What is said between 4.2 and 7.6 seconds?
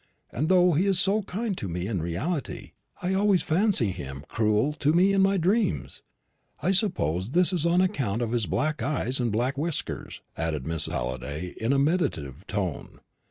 cruel to me in my dreams. I suppose it